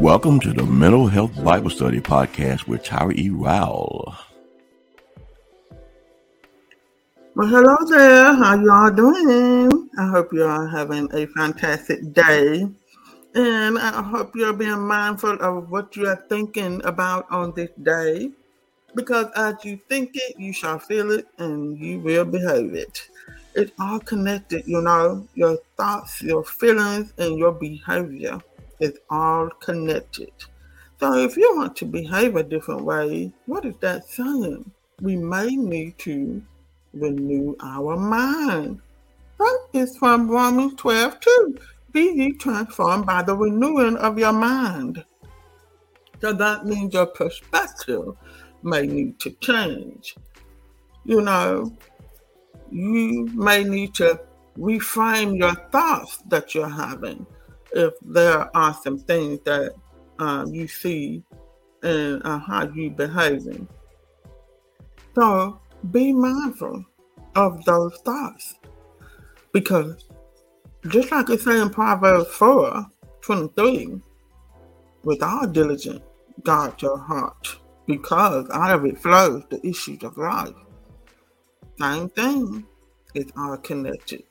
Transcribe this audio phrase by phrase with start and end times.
[0.00, 3.30] Welcome to the Mental Health Bible Study Podcast with Tyra E.
[3.30, 4.16] Rowell.
[7.36, 8.34] Well, hello there.
[8.34, 9.89] How you all doing?
[10.00, 12.66] I hope you are having a fantastic day.
[13.34, 18.30] And I hope you're being mindful of what you are thinking about on this day.
[18.94, 23.10] Because as you think it, you shall feel it and you will behave it.
[23.54, 28.40] It's all connected, you know, your thoughts, your feelings, and your behavior
[28.78, 30.32] is all connected.
[30.98, 34.70] So if you want to behave a different way, what is that saying?
[35.02, 36.42] We may need to
[36.94, 38.80] renew our mind.
[39.40, 41.56] That is from Romans 12 2.
[41.92, 45.02] Be ye transformed by the renewing of your mind.
[46.20, 48.16] So that means your perspective
[48.62, 50.14] may need to change.
[51.06, 51.74] You know,
[52.70, 54.20] you may need to
[54.58, 57.26] reframe your thoughts that you're having
[57.72, 59.72] if there are some things that
[60.18, 61.22] um, you see
[61.82, 63.66] and uh, how you're behaving.
[65.14, 66.84] So be mindful
[67.34, 68.59] of those thoughts.
[69.52, 70.04] Because
[70.88, 72.86] just like it says in Proverbs 4
[73.22, 74.00] 23,
[75.04, 76.00] with all diligence,
[76.42, 80.54] guard your heart, because out of it flows the issues of life.
[81.78, 82.66] Same thing,
[83.14, 84.22] it's all connected.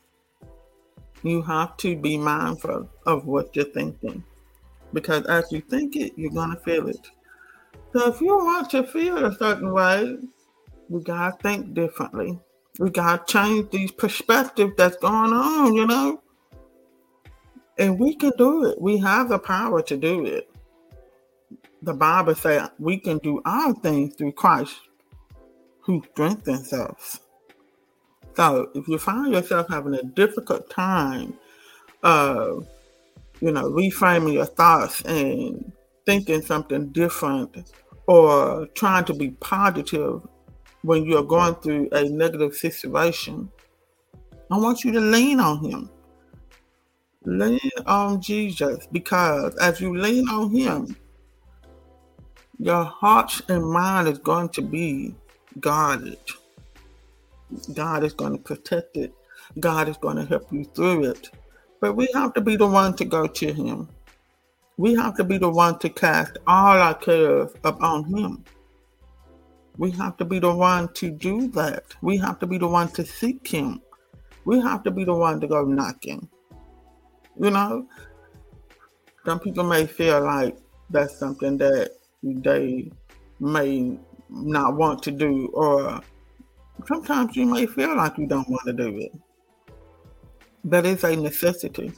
[1.24, 4.24] You have to be mindful of what you're thinking.
[4.94, 7.10] Because as you think it, you're going to feel it.
[7.94, 10.18] So if you want to feel a certain way,
[10.90, 12.40] you got to think differently.
[12.80, 16.24] We got to change these perspectives that's going on, you know?
[17.78, 18.82] And we can do it.
[18.82, 20.50] We have the power to do it.
[21.82, 24.76] The Bible says we can do all things through Christ
[25.82, 27.20] who strengthens us.
[28.36, 31.38] So if you find yourself having a difficult time,
[32.04, 32.66] of,
[33.42, 35.74] you know, reframing your thoughts and
[36.06, 37.74] thinking something different
[38.08, 40.26] or trying to be positive
[40.84, 43.52] when you're going through a negative situation,
[44.52, 45.90] I want you to lean on Him.
[47.26, 50.96] Lean on Jesus because as you lean on Him,
[52.58, 55.16] your heart and mind is going to be
[55.60, 56.20] guarded.
[57.74, 59.14] God is going to protect it.
[59.60, 61.30] God is going to help you through it.
[61.82, 63.90] But we have to be the one to go to Him.
[64.78, 68.44] We have to be the one to cast all our cares upon Him.
[69.80, 71.96] We have to be the one to do that.
[72.02, 73.82] We have to be the one to seek Him.
[74.44, 76.28] We have to be the one to go knocking.
[77.40, 77.88] You know,
[79.24, 80.58] some people may feel like
[80.90, 81.92] that's something that
[82.22, 82.92] they
[83.40, 83.98] may
[84.30, 86.02] not want to do or
[86.86, 89.14] sometimes you may feel like you don't want to do it.
[90.66, 91.94] But it's a necessity.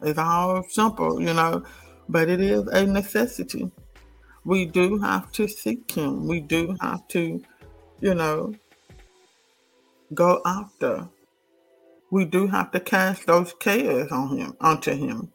[0.00, 1.62] It's all simple, you know,
[2.08, 3.70] but it is a necessity.
[4.44, 6.26] We do have to seek Him.
[6.26, 7.42] We do have to,
[8.00, 8.54] you know,
[10.14, 11.08] go after.
[12.10, 15.32] We do have to cast those cares on Him, onto Him.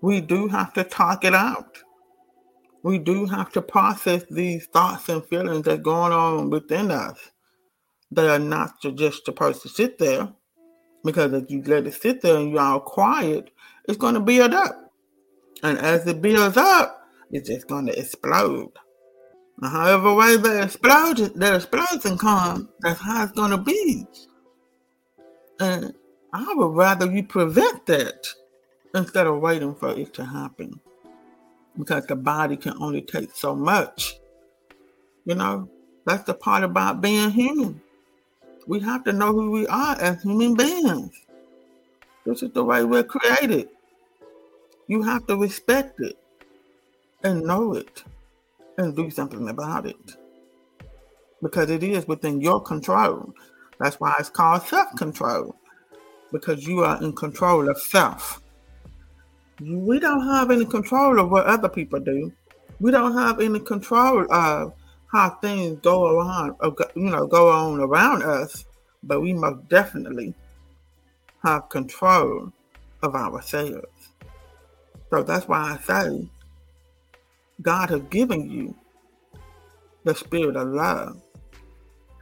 [0.00, 1.78] We do have to talk it out
[2.82, 7.18] we do have to process these thoughts and feelings that are going on within us.
[8.10, 10.32] They are not just supposed to sit there
[11.04, 13.50] because if you let it sit there and you're all quiet,
[13.86, 14.92] it's going to build up.
[15.62, 16.99] And as it builds up,
[17.30, 18.72] it's just going to explode.
[19.58, 24.06] Now, however way that explosion, that explosion comes, that's how it's going to be.
[25.60, 25.94] And
[26.32, 28.26] I would rather you prevent that
[28.94, 30.80] instead of waiting for it to happen
[31.78, 34.18] because the body can only take so much.
[35.24, 35.68] You know,
[36.06, 37.80] that's the part about being human.
[38.66, 41.26] We have to know who we are as human beings.
[42.24, 43.68] This is the way we're created.
[44.86, 46.18] You have to respect it
[47.22, 48.02] and know it
[48.78, 50.16] and do something about it
[51.42, 53.34] because it is within your control.
[53.78, 55.54] That's why it's called self control
[56.32, 58.40] because you are in control of self
[59.60, 62.32] we don't have any control of what other people do.
[62.80, 64.72] We don't have any control of
[65.12, 68.64] how things go around, uh, you know, go on around us.
[69.02, 70.34] But we most definitely
[71.44, 72.52] have control
[73.02, 73.86] of ourselves.
[75.10, 76.28] So that's why I say
[77.62, 78.74] God has given you
[80.04, 81.20] the spirit of love.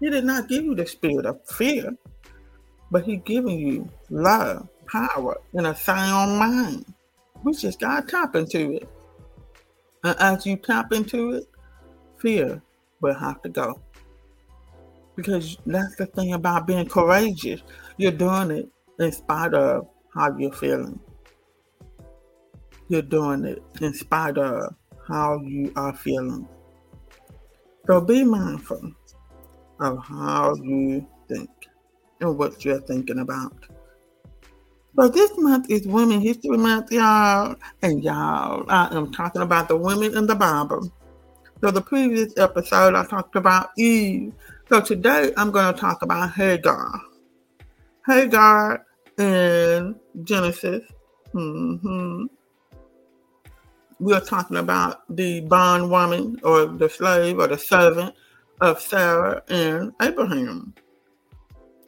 [0.01, 1.97] He did not give you the spirit of fear,
[2.91, 6.85] but He given you love power and a sound mind.
[7.45, 8.89] We just gotta tap into it.
[10.05, 11.45] And as you tap into it,
[12.19, 12.63] fear
[13.01, 13.81] will have to go.
[15.17, 17.63] Because that's the thing about being courageous.
[17.97, 18.69] You're doing it
[18.99, 20.99] in spite of how you're feeling.
[22.89, 24.75] You're doing it in spite of
[25.09, 26.47] how you are feeling.
[27.87, 28.93] So be mindful
[29.81, 31.51] of how you think
[32.21, 33.55] and what you're thinking about.
[34.99, 37.55] So this month is Women History Month, y'all.
[37.83, 40.93] And y'all, I am talking about the women in the Bible.
[41.61, 44.33] So the previous episode, I talked about Eve.
[44.69, 47.01] So today, I'm going to talk about Hagar.
[48.07, 48.85] Hagar
[49.19, 49.95] in
[50.25, 50.85] Genesis.
[51.33, 52.25] Mm-hmm.
[54.01, 58.15] We're talking about the bondwoman or the slave or the servant
[58.61, 60.73] of Sarah and Abraham.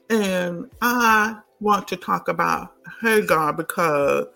[0.08, 4.26] And I want to talk about Hagar because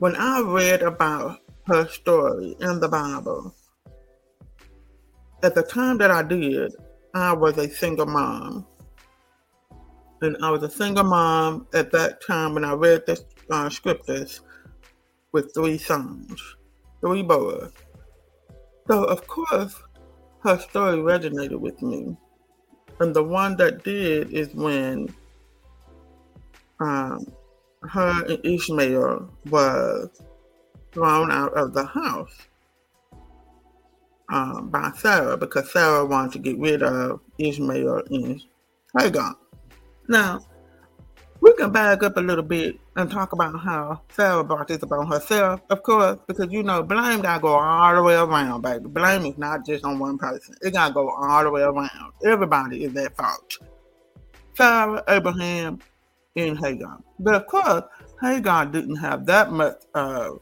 [0.00, 3.54] when I read about her story in the Bible,
[5.44, 6.74] at the time that I did,
[7.14, 8.66] I was a single mom.
[10.22, 14.40] And I was a single mom at that time when I read the uh, scriptures
[15.32, 16.40] with three sons,
[17.00, 17.70] three boys.
[18.88, 19.74] So, of course,
[20.42, 22.16] her story resonated with me.
[22.98, 25.14] And the one that did is when
[26.80, 27.26] um,
[27.82, 30.08] her and Ishmael was
[30.92, 32.34] thrown out of the house
[34.32, 38.40] um, by Sarah because Sarah wanted to get rid of Ishmael and
[38.98, 39.34] Hagar.
[40.08, 40.40] Now,
[41.40, 45.06] we can back up a little bit and talk about how Sarah brought this upon
[45.06, 48.88] herself, of course, because you know, blame gotta go all the way around, baby.
[48.88, 52.12] Blame is not just on one person, it gotta go all the way around.
[52.24, 53.58] Everybody is at fault.
[54.54, 55.78] Sarah, Abraham,
[56.36, 57.00] and Hagar.
[57.18, 57.84] But of course,
[58.20, 60.32] Hagar didn't have that much uh,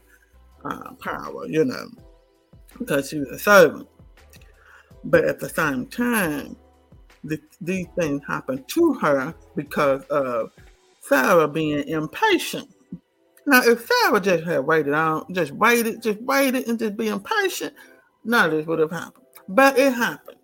[0.65, 1.89] uh, power, you know,
[2.77, 3.87] because she was a servant.
[5.05, 6.57] But at the same time,
[7.23, 10.51] the, these things happened to her because of
[11.09, 12.69] Sarah being impatient.
[13.47, 17.73] Now, if Sarah just had waited on, just waited, just waited, and just being patient,
[18.23, 19.25] none of this would have happened.
[19.47, 20.37] But it happened.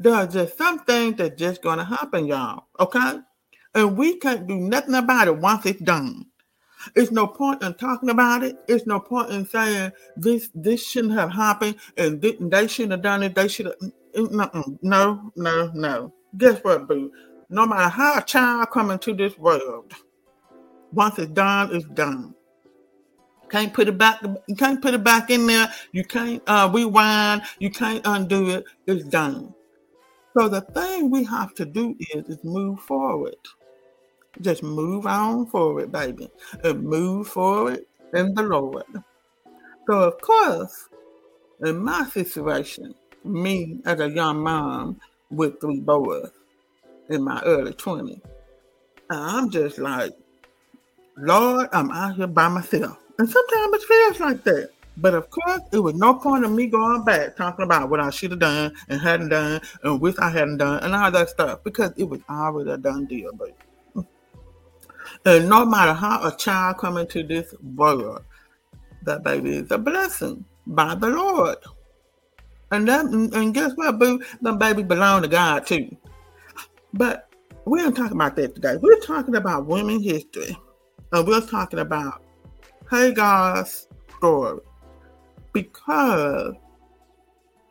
[0.00, 2.64] There are just some things that just gonna happen, y'all.
[2.80, 3.20] Okay,
[3.74, 6.26] and we can't do nothing about it once it's done.
[6.96, 8.56] It's no point in talking about it.
[8.66, 13.22] It's no point in saying this this shouldn't have happened and they shouldn't have done
[13.22, 13.34] it.
[13.34, 13.76] They should have.
[14.16, 16.14] Mm, mm, mm, no, no, no.
[16.36, 17.12] Guess what, boo?
[17.50, 19.92] No matter how a child come into this world,
[20.92, 22.34] once it's done, it's done.
[23.50, 24.22] Can't put it back.
[24.46, 25.68] You can't put it back in there.
[25.90, 27.42] You can't uh, rewind.
[27.58, 28.64] You can't undo it.
[28.86, 29.52] It's done.
[30.38, 33.34] So the thing we have to do is is move forward.
[34.40, 36.30] Just move on forward, baby,
[36.62, 37.80] and move forward
[38.14, 38.84] in the Lord.
[39.88, 40.88] So of course,
[41.64, 42.94] in my situation,
[43.24, 45.00] me as a young mom
[45.30, 46.30] with three boys,
[47.10, 48.20] in my early 20s.
[49.10, 50.12] I'm just like,
[51.16, 52.96] Lord, I'm out here by myself.
[53.18, 54.70] And sometimes it feels like that.
[54.96, 58.10] But of course, it was no point in me going back talking about what I
[58.10, 61.64] should have done and hadn't done and wish I hadn't done and all that stuff
[61.64, 64.06] because it was already a done deal, baby.
[65.24, 68.24] And no matter how a child come into this world,
[69.02, 71.58] that baby is a blessing by the Lord.
[72.70, 74.22] And that and guess what, boo?
[74.42, 75.96] The baby belong to God too.
[76.92, 77.32] But
[77.66, 78.76] we aren't talking about that today.
[78.80, 80.56] We're talking about women history.
[81.12, 82.22] And we're talking about
[82.90, 84.60] Hagar's story.
[85.52, 86.54] Because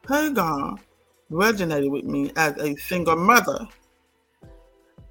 [0.07, 0.75] Hagar
[1.31, 3.67] resonated with me as a single mother.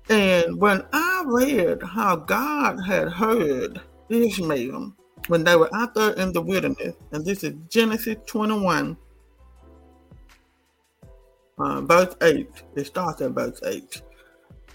[0.09, 4.93] And when I read how God had heard Ishmael
[5.27, 8.97] when they were out there in the wilderness, and this is Genesis 21,
[11.59, 12.49] uh, verse 8.
[12.77, 14.03] It starts at verse 8.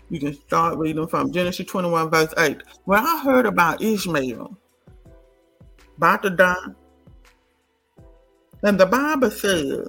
[0.09, 2.61] You can start reading from Genesis 21, verse 8.
[2.85, 4.57] When I heard about Ishmael
[5.97, 6.55] about to die,
[8.63, 9.87] and the Bible says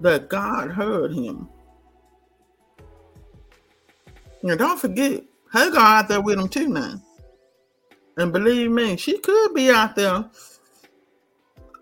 [0.00, 1.48] that God heard him.
[4.42, 5.22] Now, don't forget,
[5.52, 7.00] Hagar out there with him too now.
[8.16, 10.28] And believe me, she could be out there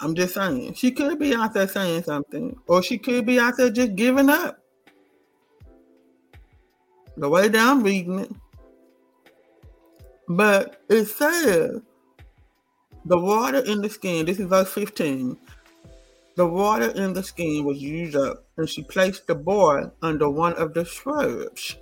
[0.00, 0.74] I'm just saying.
[0.74, 4.30] She could be out there saying something, or she could be out there just giving
[4.30, 4.58] up.
[7.16, 8.32] The way that I'm reading it.
[10.28, 11.82] But it says
[13.04, 15.36] the water in the skin, this is verse 15.
[16.36, 20.54] The water in the skin was used up, and she placed the boy under one
[20.54, 21.76] of the shrubs.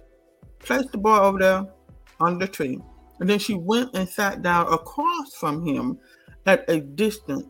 [0.58, 1.66] Placed the boy over there
[2.18, 2.80] on the tree.
[3.20, 5.98] And then she went and sat down across from him
[6.46, 7.46] at a distance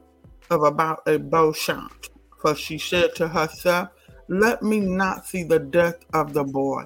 [0.50, 2.08] of about a bow shot.
[2.40, 3.88] For she said to herself,
[4.28, 6.84] Let me not see the death of the boy.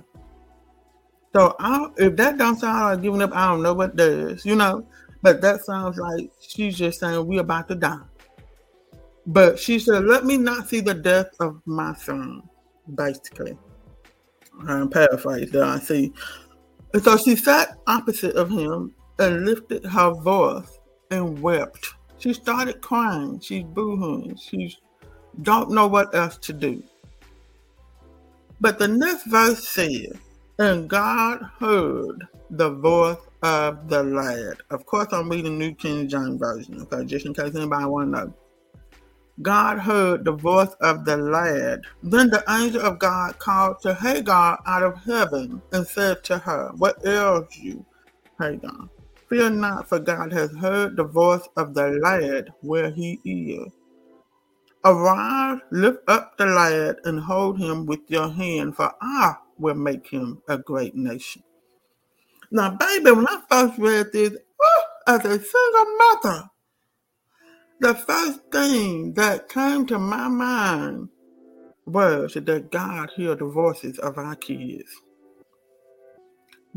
[1.35, 4.54] So I, if that don't sound like giving up, I don't know what does, you
[4.54, 4.87] know.
[5.23, 8.00] But that sounds like she's just saying we're about to die.
[9.26, 12.42] But she said, Let me not see the death of my son,
[12.95, 13.57] basically.
[14.66, 16.12] I'm paraphrasing there, I see.
[17.02, 20.78] So she sat opposite of him and lifted her voice
[21.11, 21.95] and wept.
[22.23, 23.41] She started crying.
[23.41, 24.41] She's boohooing.
[24.41, 24.76] She
[25.43, 26.83] don't know what else to do.
[28.61, 30.12] But the next verse says,
[30.59, 34.59] And God heard the voice of the lad.
[34.71, 38.26] Of course, I'm reading New King James Version, okay, just in case anybody want to
[38.26, 38.35] know.
[39.41, 41.81] God heard the voice of the lad.
[42.05, 46.71] Then the angel of God called to Hagar out of heaven and said to her,
[46.76, 47.85] What ails you,
[48.38, 48.88] Hagar?
[49.32, 53.72] Fear not, for God has heard the voice of the lad where he is.
[54.84, 60.06] Arise, lift up the lad, and hold him with your hand, for I will make
[60.10, 61.42] him a great nation.
[62.50, 66.50] Now, baby, when I first read this, oh, as a single mother,
[67.80, 71.08] the first thing that came to my mind
[71.86, 74.90] was that God hears the voices of our kids.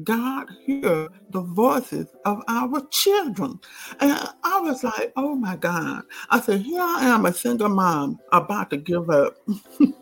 [0.04, 3.60] God hears the voices of our children.
[4.00, 4.12] And
[4.44, 6.04] I was like, oh my God.
[6.30, 9.38] I said, here I am, a single mom, about to give up.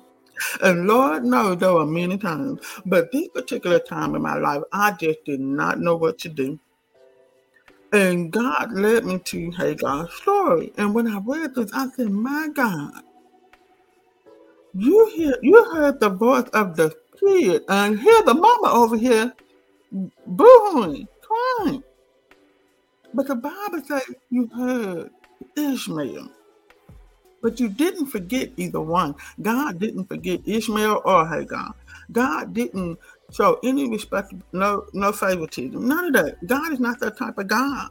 [0.63, 2.59] and Lord knows there were many times.
[2.85, 6.59] But this particular time in my life, I just did not know what to do.
[7.91, 10.73] And God led me to Hagar's story.
[10.77, 13.03] And when I read this, I said, My God,
[14.73, 19.31] you hear you heard the voice of the kid and hear the mama over here
[20.25, 21.83] booing, crying.
[23.13, 25.11] But the Bible says you heard
[25.55, 26.29] Ishmael.
[27.41, 29.15] But you didn't forget either one.
[29.41, 31.73] God didn't forget Ishmael or Hagar.
[32.11, 32.97] God didn't
[33.31, 36.47] show any respect, no, no favoritism, none of that.
[36.47, 37.89] God is not that type of God.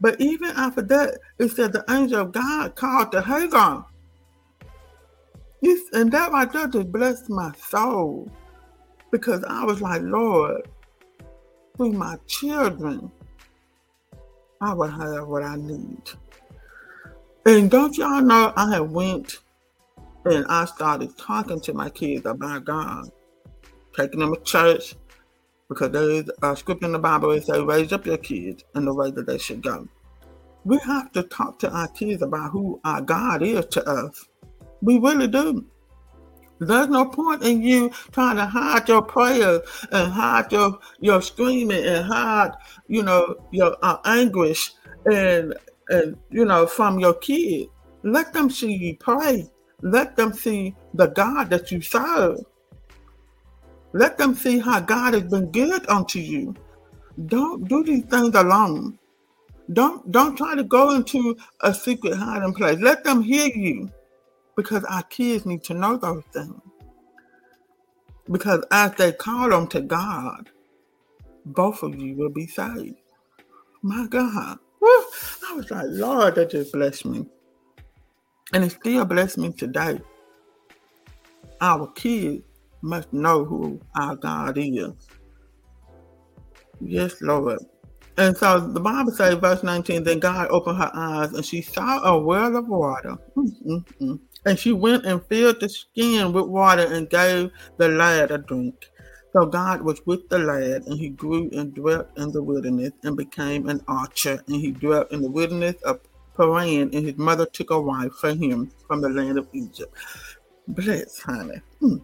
[0.00, 3.86] But even after that, it said the angel of God called to Hagar.
[5.92, 8.30] And that right there just blessed my soul
[9.10, 10.68] because I was like, Lord,
[11.76, 13.10] through my children,
[14.60, 16.02] I will have what I need.
[17.46, 19.38] And don't y'all know I had went
[20.24, 23.10] and I started talking to my kids about God
[23.96, 24.94] taking them to church
[25.68, 28.84] because there is a scripture in the Bible that says, raise up your kids in
[28.84, 29.86] the way that they should go.
[30.64, 34.28] We have to talk to our kids about who our God is to us.
[34.82, 35.64] We really do.
[36.60, 39.60] There's no point in you trying to hide your prayers
[39.92, 42.52] and hide your, your screaming and hide,
[42.88, 44.72] you know, your uh, anguish
[45.06, 45.54] and,
[45.88, 47.70] and, you know, from your kids.
[48.02, 49.48] Let them see you pray.
[49.82, 52.38] Let them see the God that you serve.
[53.92, 56.54] Let them see how God has been good unto you.
[57.26, 58.98] Don't do these things alone.
[59.72, 62.78] Don't don't try to go into a secret hiding place.
[62.80, 63.90] Let them hear you.
[64.58, 66.60] Because our kids need to know those things.
[68.28, 70.50] Because as they call them to God,
[71.46, 72.96] both of you will be saved.
[73.82, 74.58] My God.
[74.80, 74.88] Woo!
[75.48, 77.24] I was like, Lord, that just blessed me.
[78.52, 80.00] And it still blessed me today.
[81.60, 82.42] Our kids
[82.82, 84.90] must know who our God is.
[86.80, 87.60] Yes, Lord.
[88.16, 92.02] And so the Bible says, verse 19, then God opened her eyes and she saw
[92.02, 93.16] a well of water.
[93.36, 94.16] Mm-hmm.
[94.46, 98.90] And she went and filled the skin with water and gave the lad a drink.
[99.32, 103.16] So God was with the lad, and he grew and dwelt in the wilderness and
[103.16, 104.42] became an archer.
[104.46, 106.00] And he dwelt in the wilderness of
[106.36, 109.94] Paran, and his mother took a wife for him from the land of Egypt.
[110.68, 111.60] Bless, honey.
[111.80, 111.96] Hmm.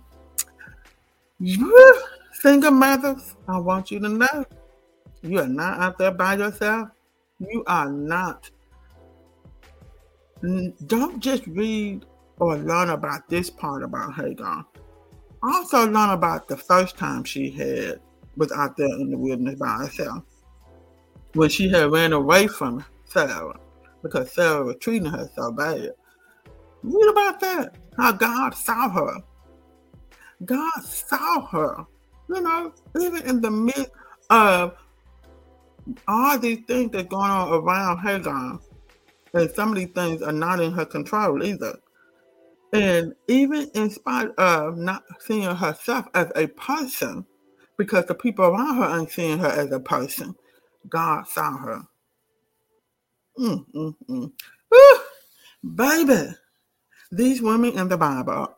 [2.32, 4.44] Single mothers, I want you to know
[5.22, 6.90] you are not out there by yourself.
[7.38, 8.50] You are not.
[10.86, 12.04] Don't just read
[12.44, 14.64] or learn about this part about Hagar.
[15.42, 18.00] Also learn about the first time she had
[18.36, 20.24] was out there in the wilderness by herself.
[21.34, 23.58] When she had ran away from Sarah
[24.02, 25.92] because Sarah was treating her so bad.
[26.82, 27.76] Read about that.
[27.96, 29.22] How God saw her
[30.44, 31.86] God saw her.
[32.28, 33.90] You know, even in the midst
[34.30, 34.76] of
[36.08, 38.58] all these things that's going on around Hagar,
[39.34, 41.78] and some of these things are not in her control either.
[42.75, 47.26] And even in spite of not seeing herself as a person,
[47.78, 50.37] because the people around her aren't seeing her as a person.
[50.88, 51.83] God saw her.
[53.38, 54.33] Mm, mm, mm.
[55.76, 56.35] Baby,
[57.12, 58.54] these women in the Bible,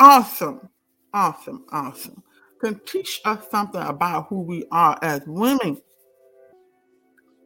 [0.00, 0.68] awesome,
[1.14, 2.22] awesome, awesome,
[2.60, 5.80] can teach us something about who we are as women.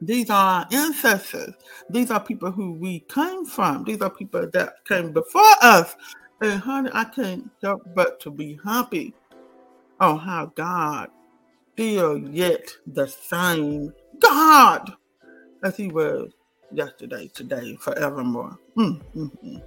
[0.01, 1.55] These are our ancestors.
[1.91, 3.85] These are people who we came from.
[3.85, 5.95] These are people that came before us.
[6.41, 9.13] And honey, I can't help but to be happy
[10.01, 11.09] on how God
[11.75, 14.91] still yet the same God
[15.63, 16.33] as he was
[16.73, 18.59] yesterday, today, forevermore.
[18.79, 19.63] Mm, mm, mm.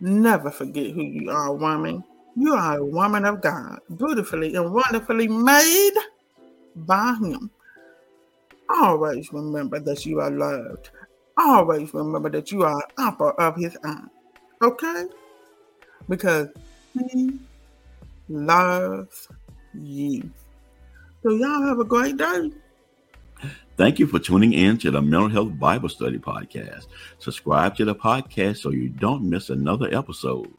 [0.00, 2.02] Never forget who you are, woman.
[2.36, 5.94] You are a woman of God, beautifully and wonderfully made
[6.74, 7.50] by Him.
[8.68, 10.90] Always remember that you are loved.
[11.36, 14.06] Always remember that you are an apple of His eye.
[14.62, 15.06] Okay?
[16.08, 16.48] Because
[16.94, 17.38] He
[18.28, 19.28] loves
[19.74, 20.30] you.
[21.22, 22.50] So, y'all have a great day.
[23.76, 26.86] Thank you for tuning in to the Mental Health Bible Study Podcast.
[27.18, 30.52] Subscribe to the podcast so you don't miss another episode.